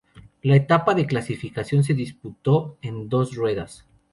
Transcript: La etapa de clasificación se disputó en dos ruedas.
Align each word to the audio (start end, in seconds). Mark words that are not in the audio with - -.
La 0.41 0.55
etapa 0.55 0.95
de 0.95 1.05
clasificación 1.05 1.83
se 1.83 1.93
disputó 1.93 2.75
en 2.81 3.07
dos 3.07 3.35
ruedas. 3.35 3.85